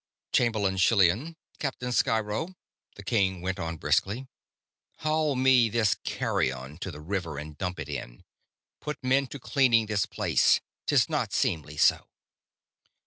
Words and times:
"Chamberlain 0.31 0.77
Schillan 0.77 1.35
Captain 1.59 1.91
Sciro," 1.91 2.55
the 2.95 3.03
king 3.03 3.39
went 3.39 3.59
on 3.59 3.77
briskly. 3.77 4.27
"Haul 5.01 5.35
me 5.35 5.69
this 5.69 5.93
carrion 6.03 6.79
to 6.79 6.89
the 6.89 6.99
river 6.99 7.37
and 7.37 7.55
dump 7.55 7.79
it 7.79 7.87
in 7.87 8.23
put 8.79 8.97
men 9.03 9.27
to 9.27 9.37
cleaning 9.37 9.85
this 9.85 10.07
place 10.07 10.59
'tis 10.87 11.07
not 11.07 11.31
seemly 11.33 11.77
so." 11.77 12.07